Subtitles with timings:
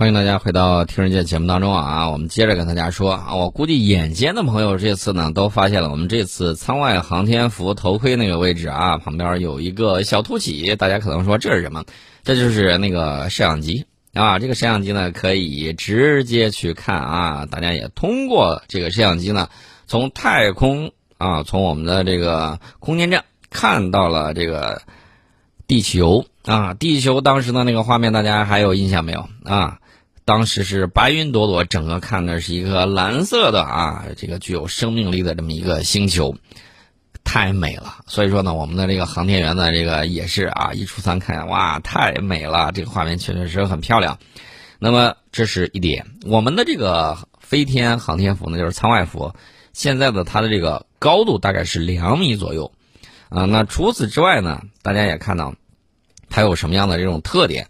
[0.00, 2.08] 欢迎大家回到听世界节目当中啊！
[2.08, 11.84] 我们接着跟大家说啊，我估计眼尖的朋友这次呢都发现了，我们这次舱外航天服头盔那个位置啊，旁边有一个小凸起，大家可能说这是什么？
[12.22, 13.84] 这就是那个摄像机
[14.14, 14.38] 啊！
[14.38, 19.50] 这个摄像机呢可以直接去看啊，大家也通过这个摄像机呢，
[19.86, 24.80] 从太空啊，从我们的这个空间站看到了这个
[25.66, 29.76] 地球啊，地球当时的那个画面，大家还有印象没有啊？
[30.30, 36.36] 当时是白云朵朵，整个看的是一个蓝色的啊，这个具有生命力的这么一个星球，
[37.24, 37.96] 太美了。
[38.06, 44.20] 所以说呢，我们的这个航天员呢，这个也是啊，一出舱看，哇，太美了，这个画面确实是很漂亮。
[44.78, 49.34] 那么这是一点，我们的这个飞天航天服呢，就是舱外服，
[49.72, 52.70] 现在的它的这个高度大概是两米左右
[53.30, 53.46] 啊。
[53.46, 55.56] 那除此之外呢，大家也看到
[56.28, 57.66] 它有什么样的这种特点？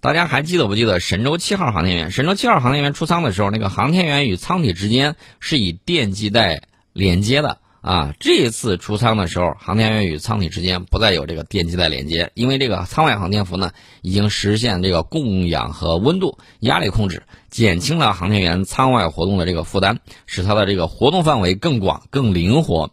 [0.00, 2.10] 大家还记得不记得神舟七号航天员？
[2.10, 6.62] 神舟七号航天员出舱的时候，那个航天员与舱体之间是以电机带
[6.94, 8.14] 连接的啊。
[8.18, 22.90] 这一次出舱的时候，航天员与舱体之间不再有这个电机带连接，因为这个舱外航天服呢，已经实现这个供氧和温度、压力控制，减轻了航天员舱外活动的这个负担，使它的这个活动范围更广、更灵活。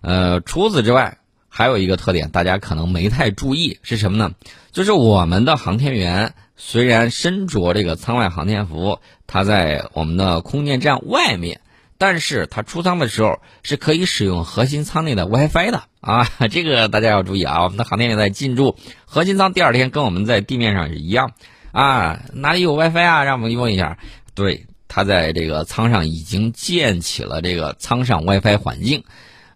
[0.00, 1.18] 呃，除此之外。
[1.54, 4.32] 还有一个特点，大家可能没太注意，是什么呢？
[4.72, 11.60] 就是我们的航天员虽然身着这个舱外航天服，他在我们的空间站外面，
[11.98, 16.26] 但是他出舱的时候是可以使用核心舱内的 WiFi 的啊！
[16.50, 17.64] 这个大家要注意啊！
[17.64, 21.32] 我们的航天员在进驻核心舱第二天，跟我们在地面上是一样
[21.70, 22.22] 啊！
[22.32, 23.24] 哪里有 WiFi 啊？
[23.24, 23.98] 让我们问一下。
[24.34, 29.04] 对，他在这个舱上已经建起了这个舱上 WiFi 环境，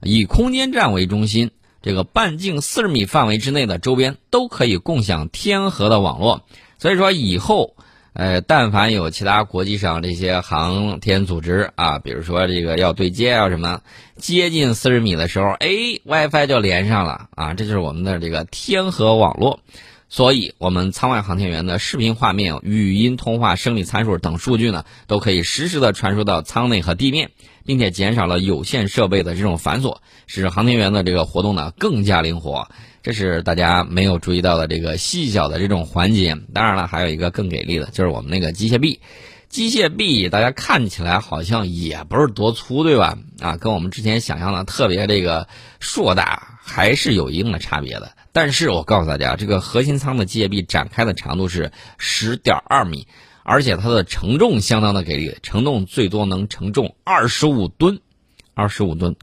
[0.02, 1.52] 以空间站为中心。
[1.86, 6.42] 这个半径四十米范围之内的周边都可以共享天河的网络，
[6.80, 7.76] 所以说以后，
[8.12, 13.82] 呃，但凡有其他国际上这些航天组织啊，比如说这个要对接啊什么，
[14.16, 15.68] 接近四十米的时候，哎
[16.04, 19.60] ，WiFi 就连上了啊，这就是我们的这个天河网络，
[20.08, 27.30] 所以我们舱外航天员的视频画面、语音通话、生理参数等数据呢，都可以实时的传输到舱内和地面。
[27.66, 32.68] 并且减少了有线设备的这种繁琐，使航天员的这个活动呢更加灵活。
[33.02, 36.36] 这是大家没有注意到的这个细小的这种环节。
[36.54, 39.00] 当然了，还有一个更给力的，就是我们那个机械臂。
[39.48, 43.16] 机械臂大家看起来好像也不是多粗，对吧？
[43.40, 45.46] 啊，跟我们之前想象的特别这个
[45.78, 48.10] 硕大，还是有一定的差别的。
[48.32, 53.06] 但是我告诉大家，这个核心舱的机械臂展开的长度是十点二米。
[53.48, 58.00] 而且它的承重相当的给力，承重最多能承重二十五吨，
[58.54, 59.14] 二十五吨，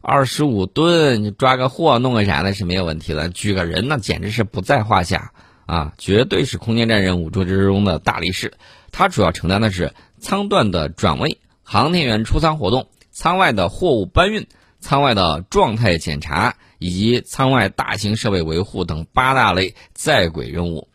[0.00, 5.30] 二十五吨，你抓个货弄个啥的是没有问题的，举个人那简直是不在话下
[5.66, 5.94] 啊！
[5.98, 8.54] 绝对是空间站任务之中的大力士。
[8.90, 14.48] 它主要承担的是舱段的转位、航天员出舱活动、舱外的货物搬运、
[14.80, 20.88] 舱外的状态检查以及舱外大型设备维护等八大类在轨任务。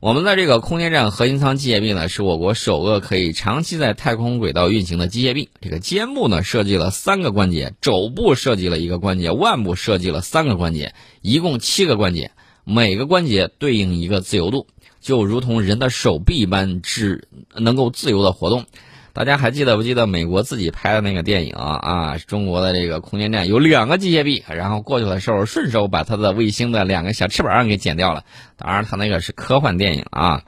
[0.00, 5.50] 我们的这个空间站核心舱机械臂呢，是我国首个可以长期在太空轨道运行的机械臂。
[5.60, 12.30] 这个肩部呢设计了三个关节，肘部设计了一个关节，腕部设计了三个关节，一共七个关节，
[12.64, 14.68] 每个关节对应一个自由度，
[15.02, 18.64] 就如同人的手臂一般，只能够自由的活动。
[19.12, 22.16] 大家还记得不记得美国自己拍的那个电影啊？
[22.18, 28.24] 中国的这个空间站有两个机械臂，然后过去的时候顺手把它的卫星的两个小翅膀给剪掉了。
[28.56, 30.42] 当然，它那个是科幻电影啊，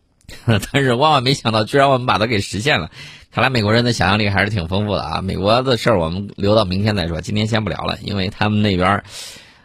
[0.72, 2.90] 但是万万没想到，居然我们把它给实现了。
[3.30, 5.20] 看来美国人的想象力还是挺丰富的啊！
[5.20, 9.02] 美国的事儿我们留到明天再说，今天先不聊了，因为他们那边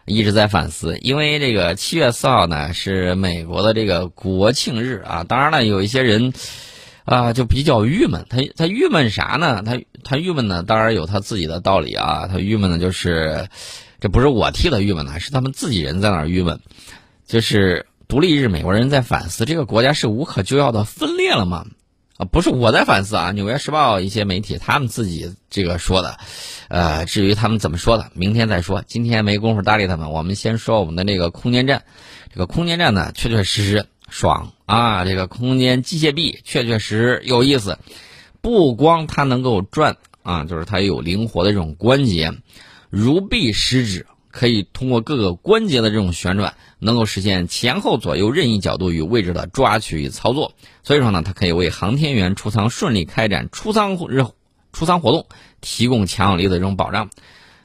[0.03, 0.97] 一直在反思。
[1.00, 6.33] 因为这个七月四号呢是美国的这个国庆日啊，当然了，有一些人。
[7.06, 8.25] 啊，就比较郁闷。
[8.29, 9.63] 他他郁闷啥呢？
[9.66, 10.63] 他他郁闷呢？
[10.63, 12.28] 当然有他自己的道理啊。
[12.28, 13.47] 他郁闷的就是，
[14.00, 16.59] 这不是我替他郁闷的，是他们自己人在那郁闷。
[17.25, 21.65] 就是独立日，美国人在反思这个国家是无可救药的分裂了吗？
[22.18, 26.19] 啊，不是我在反思啊，《纽约时报》一些媒体他们自己这个说的。
[26.68, 28.83] 呃，至于他们怎么说的，明天再说。
[28.86, 31.83] 今天没工夫搭理他们，我们先说我们的那个空间站。
[32.33, 33.86] 这个空间站呢，确确实实。
[34.12, 35.06] 爽啊！
[35.06, 37.80] 这个空间机械臂确确实有意思，
[38.42, 42.34] 不光它能够转啊，就是它有灵活的这种关节，
[42.90, 50.54] 如臂使指，可以通过各个关节的这种旋转，能够实现前后左右任意角度与位置的抓取与操作。
[50.84, 54.25] 所以说呢，它可以为航天员出舱顺利开展出舱日
[54.74, 55.25] 出舱活动
[55.62, 57.10] 提供强有力的这种保障。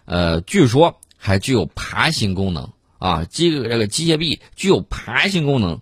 [0.04, 5.80] 呃，据说还具有爬行功能啊，机这个机械臂具有爬行功能。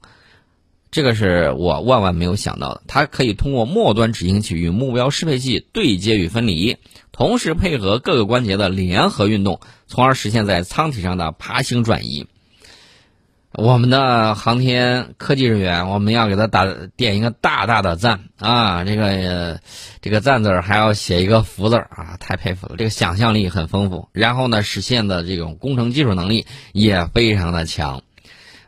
[0.94, 2.82] 这个是我万万没有想到的。
[2.87, 6.76] 它可以通过末端执行器与目标适配器对接与分离，
[7.11, 9.58] 同时配合各个关节的联合运动，
[9.88, 12.29] 从而实现在舱体上的爬行转移。
[13.56, 16.64] 我们的航天科技人员，我们要给他打
[16.96, 18.85] 点一个大大的赞啊！
[18.85, 19.61] 这个
[20.00, 22.76] 这个赞字儿还要写一个福字儿啊，太佩服了！
[22.76, 28.02] 这个想象力很丰富，然后呢，实现的这种工程技术能力也非常的强。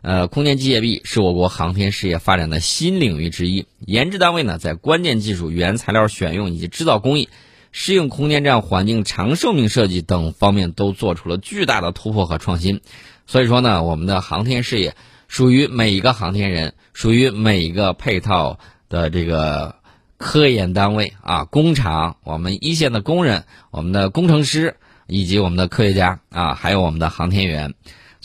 [0.06, 7.28] 呃，空间机械臂是我国航天事业发展的新领域之一，研制单位呢在关键技术、原材料选用以及制造工艺、
[7.72, 12.82] 适应空间站环境、长寿命设计等方面都做出了巨大的突破和创新。
[13.26, 14.94] 所以说呢，我们的航天事业
[15.26, 19.74] 属于每一个航天人，属于每一个配套的这个
[20.18, 23.42] 科研单位啊，工厂，我们一线的工人，
[23.72, 24.76] 我们的工程师，
[25.08, 27.74] 以及我们的科学家啊，还有我们的航天员。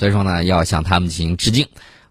[0.02, 1.68] 所以说呢，要向他们进行致敬。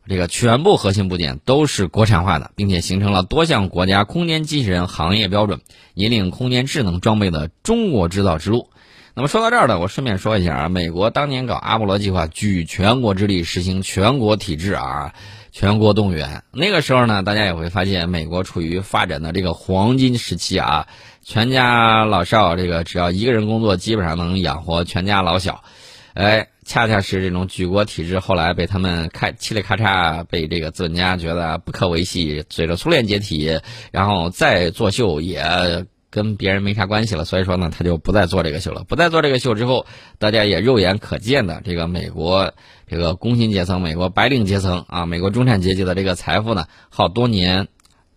[0.06, 5.60] 这个全部核心部件都是国产化的，并且形成了多项国家空间机器人行业标准，
[5.94, 8.70] 引领空间智能装备的中国制造之路。
[9.14, 15.12] 那么说到这儿呢，我顺便说一下啊，美国当年搞阿波罗计划，举全国之力实行全国体制啊，
[15.50, 16.44] 全国动员。
[16.52, 20.86] 那个时候呢，大家也会发现，美国处于发展的这个黄金时期啊，
[21.24, 25.64] 全家老少这个只要一个人工作，基本上能养活全家老小。
[26.12, 32.44] 哎，恰恰是这种举国体制，后来被他们开嘁哩咔嚓，被这个资本家觉得不可维系。
[32.50, 33.60] 随着苏联解体，
[33.92, 35.86] 然后再作秀也。
[36.12, 38.82] 跟别人没啥关系了，所以说呢，他就不再做这个秀了。
[38.82, 39.86] 不再做这个秀之后，
[40.18, 42.52] 大家也肉眼可见的，这个美国
[42.88, 47.68] 这个工薪阶层、美国白领阶层啊、美国中产阶级的这个财富呢，好多年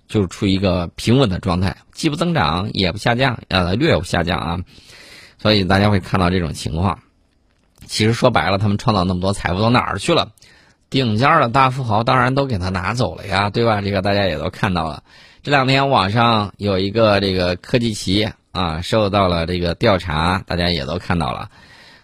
[0.08, 4.60] 就处于一个平稳的状态，既不增长也不下降，呃，略有下降啊。
[5.38, 7.04] 所以大家会看到这种情况。
[7.94, 10.32] 其实说白了，他们创造那么多财富到哪儿去了？
[10.90, 13.82] 顶尖的大富豪当然都给他拿走了呀，对吧？
[13.82, 15.04] 这个大家也都看到了。
[15.44, 21.52] 这两天网上有一个这个科技企业啊受到了这个调查，大家也都看到了。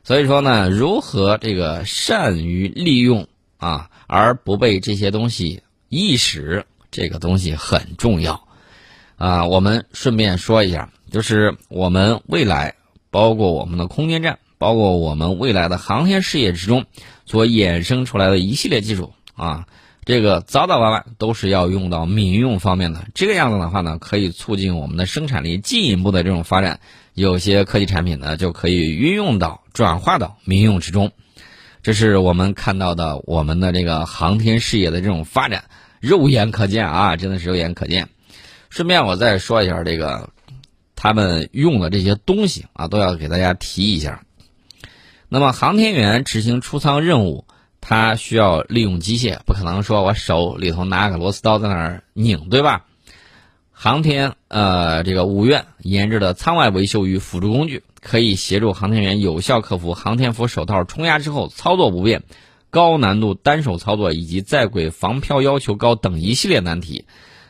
[0.03, 3.27] 所以说呢，如何这个善于利用
[3.57, 8.47] 啊，而不被这些东西意使，这个东西很重要
[9.17, 9.47] 啊。
[9.47, 12.75] 我们顺便说一下，就是我们未来
[13.09, 16.85] 包括我们的空间站，包括我们未来的航天事业之中
[17.25, 19.65] 所衍生出来的一系列技术啊。
[20.05, 26.79] 这个早早晚晚都是要用到民用方面的，这个样子的话呢，可以促进我们的生产力进一步的这种发展。
[27.13, 31.11] 有些科技产品呢，就可以运用到、转化到民用之中。
[31.83, 35.65] 这是我们看到的我们的这个航天事业的这种发展，
[35.99, 38.09] 肉眼可见啊，真的是肉眼可见。
[38.69, 40.31] 顺便我再说一下这个
[40.95, 44.23] 他们用的这些东西啊，都要给大家提一下。
[45.29, 47.45] 那么航天员执行出舱任务。
[47.81, 52.85] 他需要利用机械，不可能说我手里头拿个螺丝刀在那儿拧，对吧？
[53.71, 62.23] 航天呃，这个五院研制的舱外维修与辅助工具，可以协助航天员有效克服航天服手套冲压之后操作不便、
[62.69, 67.05] 高难度单手操作以及在轨防漂要求高等一系列难题。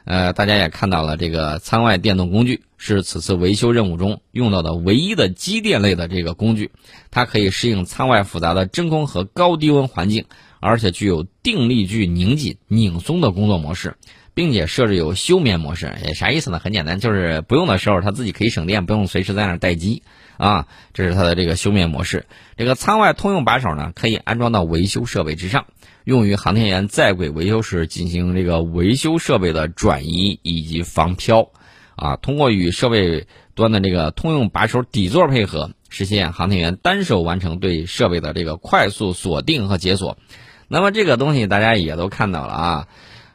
[0.05, 6.71] 呃，大家也看到了，这个舱外电动工具是此次维修任务中用到的唯一的机电类的这个工具，
[7.11, 10.25] 它可以适应舱外复杂的真空和高低温环境，
[10.61, 13.97] 而且具有定力矩拧紧、拧松的工作模式，
[14.33, 15.93] 并且设置有休眠模式。
[16.05, 16.57] 也，啥意思呢？
[16.57, 20.01] 很简单，就是不用的时候它自己可以省电，不用随时在那儿待机
[20.37, 20.65] 啊。
[20.93, 22.27] 这是它的这个休眠模式。
[22.55, 25.65] 这个舱外通用把手呢，可以安装到维修设备之上。
[26.05, 31.49] 用于航天员在轨维修时进行这个维修设备的转移以及防漂，
[31.99, 40.17] 啊，通过与设备端的这个通用把手底座配合，实现航天员单手完成对设备的这个快速锁定和解锁。
[40.67, 42.87] 那么这个东西大家也都看到了啊，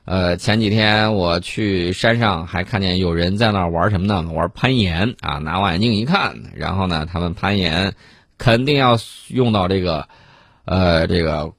[0.05, 4.23] 呃，前几天我去山上还看见有人在那儿玩什么呢？
[4.33, 7.95] 玩攀岩啊，拿望远镜一看，然后呢，他们攀岩
[8.39, 10.09] 肯定要用到这个，
[10.65, 11.53] 呃，这个。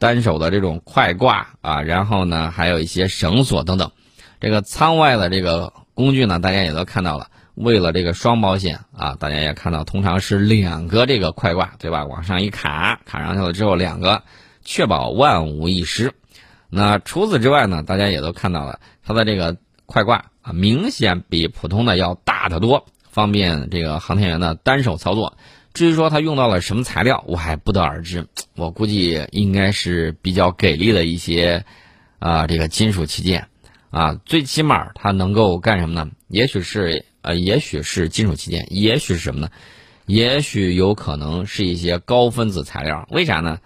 [0.00, 3.90] 单手的这种快挂啊，然后呢，还有一些绳索等等。
[4.38, 7.26] 这个舱外的这个工具呢，大家也都看到了。
[7.56, 12.04] 为了这个双保险啊，大家也看到，通常是两个这个快挂，对吧？
[12.04, 14.22] 往上一卡，卡上去了之后，两个，
[14.64, 16.12] 确保万无一失。
[16.70, 25.36] 那除此之外呢，大家也都看到了，它的这个快挂啊，明显比普通的要大得多，方便这个航天员的单手操作。
[25.74, 28.28] 至于说它用到了什么材料，我还不得而知。
[28.54, 31.64] 我估计应该是比较给力的一些
[32.20, 33.48] 啊，这个金属器件
[33.90, 36.10] 啊，最起码它能够干什么呢？
[36.28, 39.48] 也许是呃，也许是金属器件，也许是什么呢？
[40.06, 43.06] 也许有可能是一些高分子材料。
[43.10, 43.58] 为啥呢？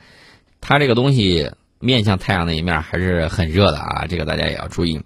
[0.61, 1.51] 它这个东西
[1.81, 5.03] 面向太阳那一面还是很热的啊，这个大家也要注意。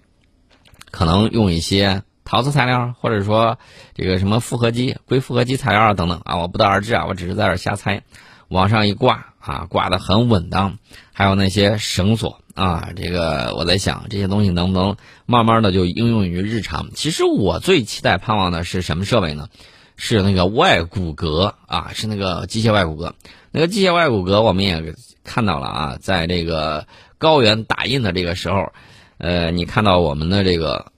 [0.91, 3.57] 可能用一些陶瓷材料，或者说
[3.95, 8.03] 这个什么复合机、硅复合机材料等等啊，我不得而知啊，我只是在这瞎猜。
[8.49, 10.77] 往上一挂啊，挂的很稳当，
[11.11, 14.97] 还有那些绳索啊，这个我在想这些东西能不能
[15.27, 16.89] 慢慢的就应用于日常。
[16.95, 19.47] 其实我最期待盼望的是什么设备呢？
[19.95, 23.13] 是那个外骨骼啊，是那个机械外骨骼。
[23.51, 26.87] 那个机械外骨骼我们也看到了啊，在这个
[27.19, 28.71] 高原打印的这个时候，
[29.19, 30.91] 呃，你看到我们的这个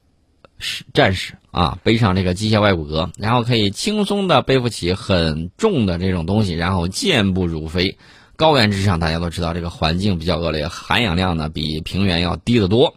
[0.94, 7.98] 战士啊，背上这个机械外骨骼，然后可以轻松的背负起很重的这种东西，然后健步如飞。
[8.40, 12.96] 高原之上，大家都知道这个环境比较恶劣，含氧量呢比平原要低得多。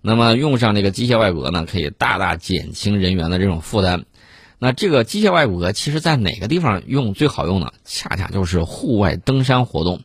[0.00, 4.06] 那么用上这个机械外骨骼呢，可以大大减轻人员的这种负担。
[4.58, 7.70] 那这个机械外骨骼，其实在哪个地方用最好用呢？
[7.84, 10.00] 恰恰就是户外登山活动，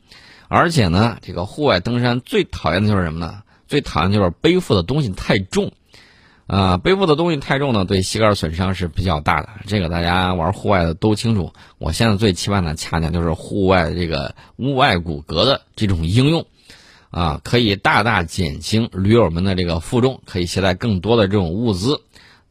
[0.49, 3.43] 而且呢，这个户外登山最讨厌的就是什么呢？
[3.69, 5.71] 最讨厌就是背负的东西太重，
[6.47, 9.49] 啊，背负的东西太重呢，对膝盖损伤是比较大的。
[9.67, 11.53] 这个大家玩户外的都清楚。
[11.77, 16.45] 我现在最期盼的，恰恰就是户外这个屋外骨骼的这种应用，
[17.11, 22.01] 啊，可以大大减轻驴友们的这个负重，可以携带更多的这种物资。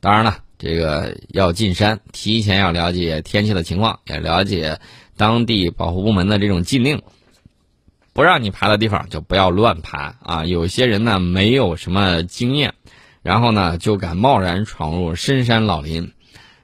[0.01, 0.39] 当然了。
[0.59, 4.81] 这个要进山，提前要了解天气的情况，也了解
[5.15, 7.03] 当地保护部门的这种禁令。
[8.15, 10.45] 不让你爬的地方就不要乱爬啊！
[10.47, 12.73] 有些人呢没有什么经验，
[13.27, 16.13] 然后呢就敢贸然闯入深山老林。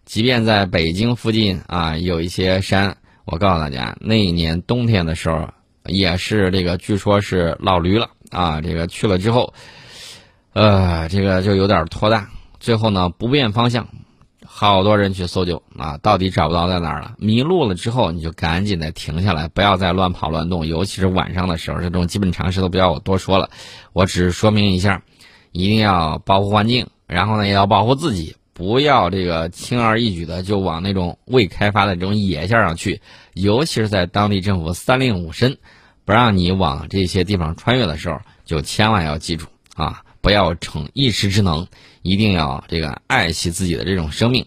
[0.04, 5.48] 即便在北京附近啊，有一些山，我告诉大家，那一年冬天的时候
[5.86, 8.60] 也是这个，据说是老驴了啊！
[8.60, 9.52] 这个去了之后，
[10.52, 12.28] 呃，这个就有点拖大。
[12.60, 13.88] 最后呢，不变方向，
[14.44, 17.14] 好多人去搜救啊，到底找不到在哪儿了。
[17.18, 23.50] 迷路了之后，你就赶紧的停下来，不要再乱跑乱动，尤其是晚上的时候，这种基本常识都不要我多说了。
[23.92, 25.02] 我只是说明一下，
[25.52, 33.00] 一定要保护环境，然后呢，也要保护自己，不要这个轻而易举的就往那种未开发的这种野线上去，
[33.34, 35.58] 尤其是在当地政府三令五申
[36.04, 40.02] 不让你往这些地方穿越的时候，就千万要记住啊。
[40.20, 41.66] 不要逞一时之能，
[42.02, 44.46] 一定要这个爱惜自己的这种生命。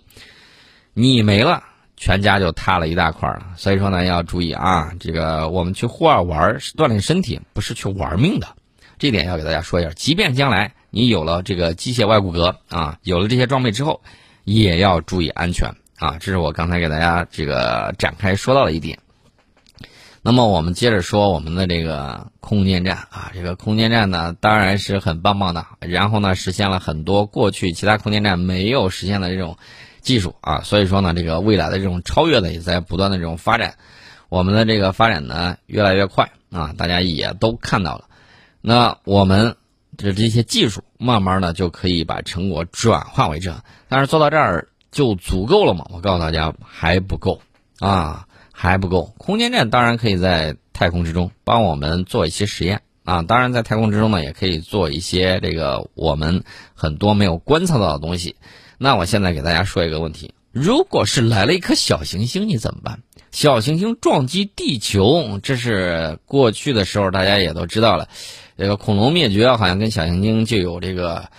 [0.93, 1.63] 你没了，
[1.97, 3.47] 全家就塌了一大块了。
[3.57, 8.47] 所以说呢，要注意啊，这个我们去户外玩是锻炼身体，不是去玩命的。
[8.97, 9.89] 这点要给大家说一下。
[9.89, 13.99] 即便将来你有了这个机械外骨骼啊，有了这些装备之后，
[14.45, 16.15] 也要注意安全啊。
[16.21, 18.97] 这是我刚才给大家这个展开说到的一点。
[20.21, 29.57] 那么我们接着说我们的这个空间站啊，这个空间站呢当然是很棒棒的，然后呢实现了很多过去其他空间站没有实现的这种
[29.99, 33.75] 技术啊，所以说呢这个未来的这种超越呢也在不断的这种发展，
[34.29, 38.05] 我们的这个发展呢越来越快啊，大家也都看到了，
[38.61, 39.57] 那我们
[39.97, 45.85] 的这些技术慢慢的就可以把成果转化为这，但是做到这儿就足够了吗？
[45.91, 47.41] 我告诉大家还不够
[47.79, 48.27] 啊。
[48.57, 53.21] 还不够，空间站当然可以在太空之中帮我们做一些实验啊。
[53.21, 58.37] 当然，在太空之中呢，也可以做一些这个我们很多没有观测到的东西。
[58.77, 63.01] 那我现在给大家说一个问题：如果是来了一颗小行星，你怎么办？
[63.33, 68.07] 小行星撞击地球，这是过去的时候大家也都知道了。
[68.57, 71.29] 这个恐龙灭绝好像跟小行星就有这个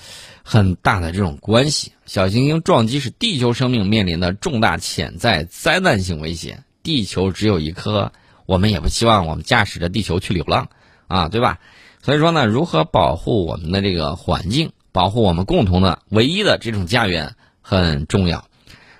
[0.42, 1.92] 很大的这种关系。
[2.04, 6.64] 小行星撞击是地球生命面临的重大潜在灾难性危险。
[6.82, 8.12] 地球只有一颗，
[8.46, 10.68] 我们也不希望我们驾驶着地球去流浪，
[11.08, 11.58] 啊，对吧？
[12.02, 18.44] 所以说呢，如何保护我们的这个环境，保护我们共同的唯一的这种家园很重要。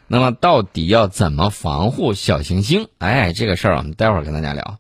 [0.08, 2.88] 那么，到底要怎么防护小行星？
[2.99, 4.78] 哎，这个事儿我们待会儿跟大家聊。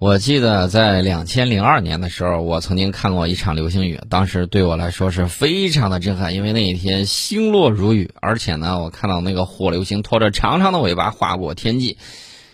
[0.00, 11.98] 我记得在两千零二年的时候，我曾经看过一场流星雨，当时对我来说是非常的震撼，因为那一天星落如雨，而且呢，我看到那个火流星拖着长长的尾巴划过天际。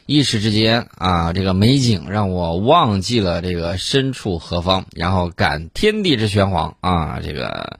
[0.06, 7.20] 一时之间啊，这个美景让我忘记了这个身处何方，然后感天地之玄黄啊！
[7.22, 7.78] 这个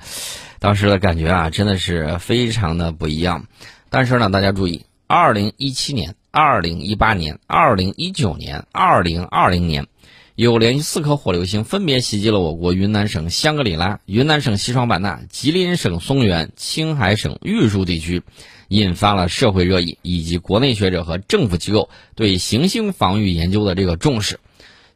[0.58, 3.46] 当时的感觉啊，真的是非常的不一样。
[3.88, 9.86] 但是呢，大家注意，二零一七年、二零一八年、二零一九年、二零二零年，
[10.34, 18.24] 有连续四颗火流星分别袭击了我国云南省香格里拉、云南省西双版纳、吉林省松原、青海省玉树地区。
[18.68, 24.40] 引发了社会热议，以及国内学者和政府机构对行星防御研究的这个重视。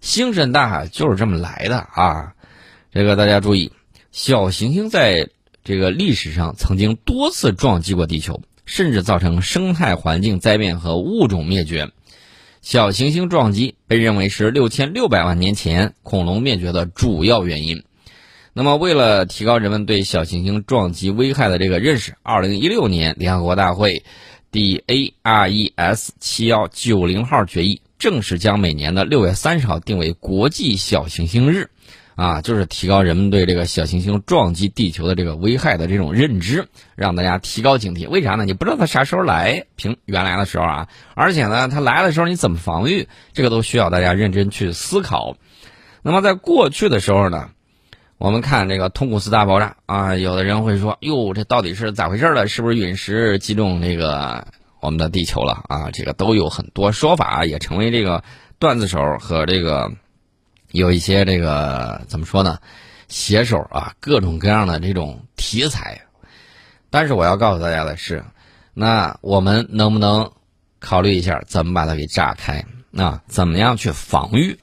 [0.00, 2.32] 星辰大海就是这么来的啊！
[2.90, 3.70] 这个大家注意，
[4.10, 5.28] 小行星在
[5.62, 11.90] 这个历史上曾经多次撞击过地球，甚至造成生态环境灾变和物种灭绝。
[12.60, 17.82] 小行星撞击被认为是六千六百万年前恐龙灭绝的主要原因。
[18.52, 24.02] 那么，为了提高人们对小行星撞击危害的这个认识，二零一六年联合国大会
[24.50, 31.70] 第 ARES 七幺九零号决议正式将每年的六月三十号定为国际小行星日，
[32.18, 38.08] 啊，就是提高人们对这个小行星撞击地球的这个危害的这种认知，让大家提高警惕。
[38.08, 38.44] 为啥呢？
[38.44, 45.36] 你不知道它啥时候来，凭原来的时候啊，而且呢，它来的时候你怎么防御，这个都需要大家认真去思考。
[46.02, 47.50] 那么在过去的时候呢？
[48.18, 52.48] 我们看这个通古斯大爆炸啊，有的人会说：“哟，这到底是咋回事了？
[52.48, 54.48] 是不是陨石击中这个
[54.80, 58.24] 我们的地球了啊？”这个都有很多说法，也成为这个
[58.58, 59.92] 段子手和这个
[60.70, 62.58] 有一些这个怎么说呢？
[63.08, 66.02] 写手啊，各种各样的这种题材。
[66.90, 68.22] 但是我要告诉大家的是，
[68.74, 70.30] 那我们能不能
[70.78, 72.64] 考虑一下怎么把它给炸开？
[72.90, 74.58] 那怎么样去防御？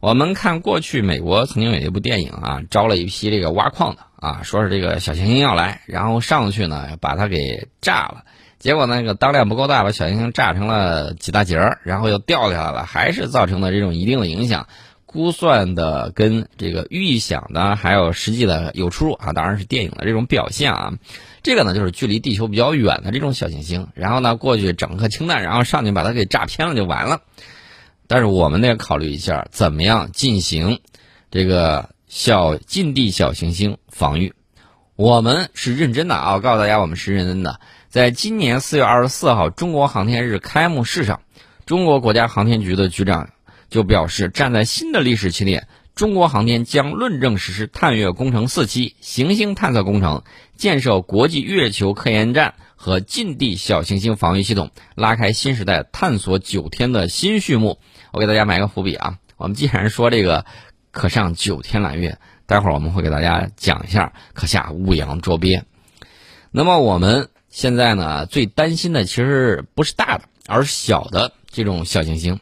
[0.00, 8.24] 我们看过去，美国曾经有一部电影啊，招了一批这个挖矿的啊，说是这个小行星要来，然后上去呢把它给炸了。
[8.58, 14.66] 结果那个当量不够大，把小行星炸成了几大截儿，然后又掉下来了，还是造成了这种一定的影响。
[15.12, 20.94] 估算的跟这个预想的还有实际的有出入啊，当然是电影的这种表现啊。
[21.42, 27.20] 这个呢就是距离地球比较远的这种小行星，然后呢过去整颗氢弹，然后上去把它给炸偏了就完了。
[28.06, 30.80] 但是我们得考虑一下，怎么样进行
[31.30, 34.34] 这个小近地小行星防御？
[34.94, 36.34] 我们是认真的啊！
[36.34, 37.58] 我告诉大家，我们是认真的。
[37.88, 41.22] 在今年四月二十四号中国航天日开幕式上，
[41.64, 43.30] 中国国家航天局的局长
[43.72, 50.24] 就表示，站在新的历史起点，中国航天将论证实施探月工程四期、行星探测工程，
[50.56, 57.78] 建设国际月球科研站和近地小行星防御系统，拉开新时代探索九天的新序幕。
[58.12, 60.44] 我给大家埋个伏笔啊，我们既然说这个
[60.90, 65.64] 可上九天揽月，待会儿我们会给大家讲一下可下五洋捉鳖。
[66.50, 72.38] 那么我们现在呢，最担心的其实不是大的，而是小的这种小行星。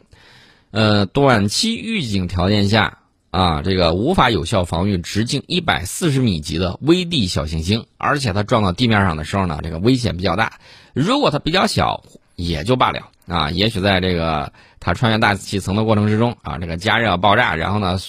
[0.71, 2.97] 呃，短期预警条件下
[3.29, 10.53] 啊，这个无法有效防御直径一百四十米级的微地小行星，而且它撞到地面上的时候呢，这个危险比较大。
[10.93, 12.03] 如果它比较小，
[12.35, 14.51] 也就罢了啊，也许在这个。
[14.83, 17.99] 它穿越大气层的过程之中啊，这个加热爆炸，然后呢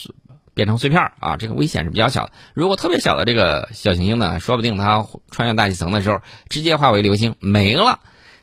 [0.55, 2.33] 变成碎片啊，这个危险是比较小的。
[2.55, 8.01] 如果特别小的这个小行星呢，说不定它穿越大气层的时候直接化为流星没了。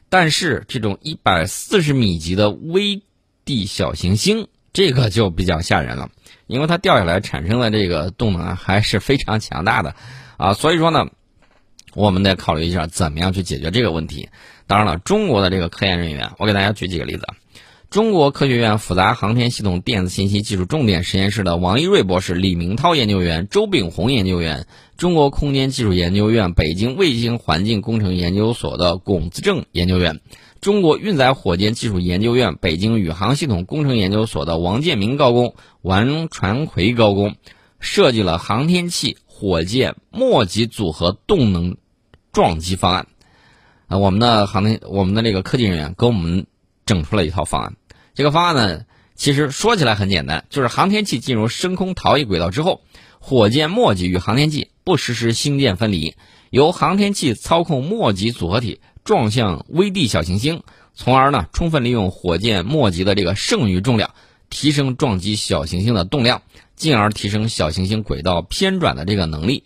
[0.10, 3.02] 但是这种一百四十米级的微
[3.50, 6.12] 地小行星，这个就比较吓人了，
[6.46, 9.96] 因为它掉下来产生的这个动能还是非常强大的
[10.38, 10.54] 啊。
[10.54, 11.08] 所以说呢，
[11.96, 14.30] 我们得考虑一下怎么样去解决这个问题。
[14.68, 17.26] 当然了，中国的这个科研人员，我给大家举几个例子。
[17.90, 30.20] 中国科学院复杂航天系统电子信息技术重点实验室的王一瑞博士、李明涛研究员、周炳红研究员，中国空间技术研究院北京卫星环境工程研究所的龚自正研究员，
[30.62, 37.36] 中国运载火箭技术研究院北京宇航系统工程研究所的王建明高工、王传奎高工，
[37.80, 41.78] 设计了航天器火箭末级组合动能
[42.34, 43.08] 撞击方案。
[43.88, 46.46] 啊，我们的航天，我们的这个科技人员给我们
[46.86, 47.78] 整出了一套方案。
[48.14, 48.82] 这个方案呢，
[49.16, 52.82] 其实说起来很简单，就是航天器进入升空逃逸轨道之后，
[53.20, 56.16] 火箭末级与航天器不实施星箭分离，
[56.50, 60.62] 由航天器操控末级组合体撞向微地小行星，
[60.94, 64.12] 从而呢充分利用火箭末级的这个剩余重量，
[64.52, 66.44] 提升撞击小行星的动量，
[66.76, 69.64] 进而提升小行星轨道偏转的这个能力。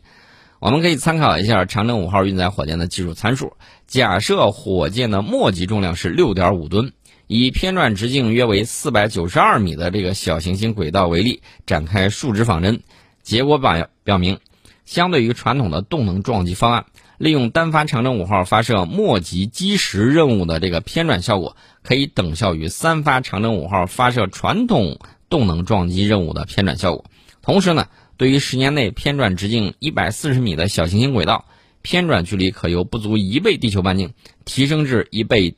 [0.61, 3.51] 我们可以参考一下长征五号运载火箭的技术参数，
[3.85, 6.93] 假设火箭的末级重量是六点五吨。
[7.27, 12.81] 以偏转直径约为四百九十二米的这个小行星轨道为例，展开数值仿真，
[13.23, 14.39] 结果表表明，
[14.85, 16.85] 相对于传统的动能撞击方案，
[17.17, 24.99] 利用单发长征五号发射末级基石任务的这个偏转效果，可以等效于三发长征五号发射传统
[25.29, 27.05] 动能撞击任务的偏转效果。
[27.41, 31.45] 同时呢，对于十年内偏转直径一百四十米的小行星轨道，
[31.81, 34.13] 偏转距离可由不足一倍地球半径
[34.45, 35.55] 提升至一倍。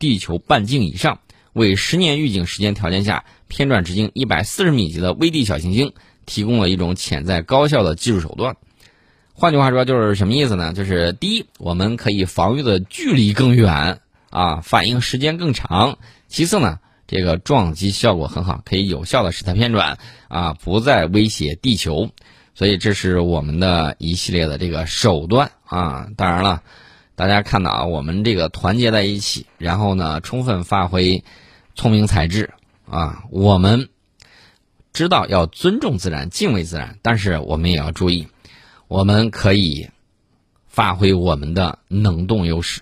[0.00, 1.18] 地球半径以上，
[1.52, 5.92] 为十年预警时间条件下偏转直径一百四十米级的微地小行星
[6.24, 8.56] 提供了一种潜在高效的技术手段。
[9.40, 10.72] 换句话说，就是什么意思呢？
[10.72, 15.96] 就是第一，我们可以防御的距离更远啊，反应时间更长；
[16.26, 19.96] 其次呢，这个撞击效果很好，可以有效的使它偏转
[20.26, 22.10] 啊，不再威胁地球。
[22.52, 26.08] 所以这是我们的一系列的这个手段啊。
[26.16, 26.64] 当然了。
[27.14, 31.24] 大家看到啊，我们这个团结在一起，然后呢，充分发挥
[31.74, 32.50] 聪明才智
[32.88, 33.88] 啊，我们
[34.92, 38.28] 知道要尊重自然、敬畏自然，但是我们也要注意，
[38.88, 39.90] 我们可以
[40.66, 42.80] 发挥我们的能动优势。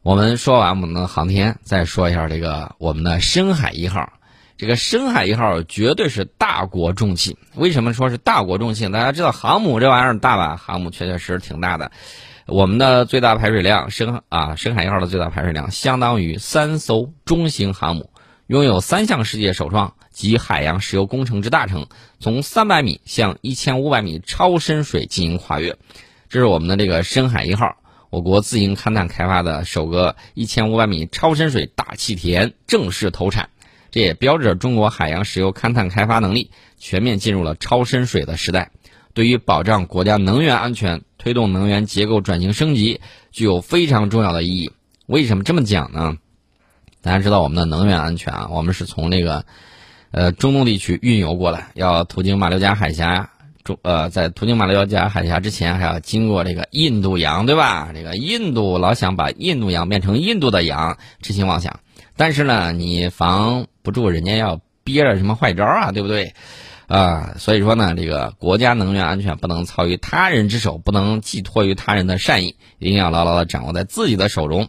[0.00, 4.14] 我们说完我们的航天，再说一下这个我们的深海一号。
[4.56, 7.36] 这个深海一号绝对是大国重器。
[7.56, 8.88] 为什么说是大国重器？
[8.88, 10.56] 大家知道航母这玩意儿大吧？
[10.56, 11.92] 航母确确实实挺大的。
[12.46, 18.08] 我们的最大排水量深啊，深海一号的最大排水量相当于三艘中型航母，
[18.46, 21.88] 拥有三项世界首创及海洋石油工程之大成，
[22.20, 25.76] 从三百米向一千五百米超深水进行跨越。
[26.30, 27.76] 这是我们的这个深海一号，
[28.08, 33.50] 我国自营勘探开发的首个一千五百米超深水大气田正式投产。
[33.90, 38.70] 这也标志着中国海洋石油勘探开发能力全面进入了超深水的时代，
[39.12, 43.02] 对于保障国家能源安全、推动能源结构转型升级，
[43.32, 44.72] 具有非常重要的意义。
[45.04, 46.16] 为什么这么讲呢？
[47.02, 49.44] 大家知道我们的能源安全啊，我们是从那个
[50.16, 53.28] 呃中东地区运油过来，要途经马六甲海峡，
[53.64, 57.90] 中呃在途经马六甲海峡之前，还要经过这个印度洋，对吧？
[57.94, 61.80] 这个印度老想把印度洋变成印度的洋，痴心妄想。
[62.16, 66.32] 但是呢，你防不住人家要憋着什么坏招啊，对不对？
[66.86, 74.66] 啊，所以说呢，这个国家能源安全不能操于他人之手，不能寄托于他人的善意，一定要牢牢的掌握在自己的手中。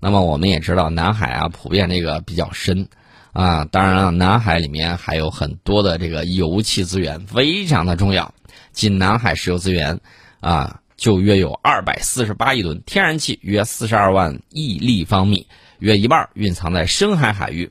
[0.00, 2.88] 那么我们也知道，南海啊，普遍这个比较深
[3.32, 8.34] 啊，当然了，南海里面还有很多的这个油气资源，非常的重要。
[8.72, 10.00] 仅南海石油资源
[10.40, 15.46] 啊，就约有二百四十八亿吨，天然气约四十二万亿立方米。
[15.78, 17.70] 约一半蕴藏在深海海域，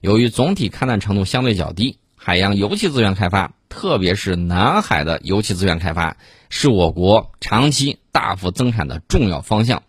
[0.00, 6.16] 由于总体勘探程度相对较低，海洋油气资源开发，特别是南海的油气资源开发，
[6.50, 9.84] 是我国长期大幅增产的重要方向。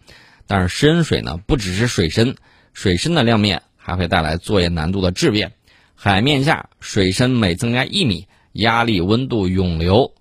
[0.46, 2.36] 但是深水呢，不只是水深，
[2.74, 5.52] 水深的量面还会带来作业难度的质变。
[5.94, 10.16] 海面下水深每增加一米，压力、温度、涌流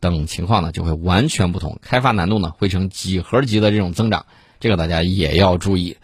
[0.00, 4.24] 等情况呢就会完全不同，开发难度呢会呈几何级的这种增长，
[4.58, 5.98] 这个大家也要注意。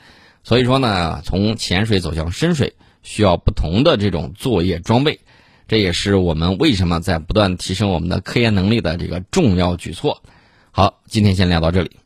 [0.44, 5.20] 所以说呢，从浅水走向深水，需要不同的这种作业装备，
[5.68, 10.22] 这也是我们为什么在不断提升我们的科研能力的这个重要举措。
[10.70, 11.96] 好，今天先聊到这里。